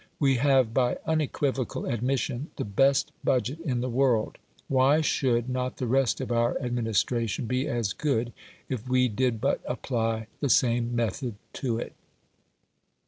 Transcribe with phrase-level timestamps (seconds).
[0.19, 4.39] We have, by unequivocal admission, the best budget in the world.
[4.67, 8.33] Why should not the rest of our administration be as good
[8.67, 11.93] if we did but apply the same method to it?